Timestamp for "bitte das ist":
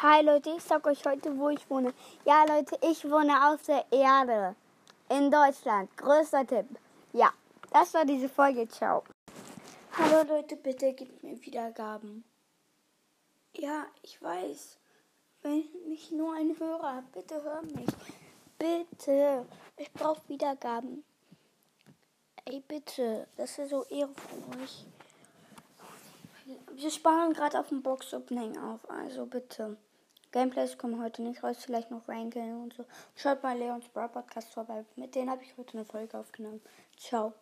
22.68-23.70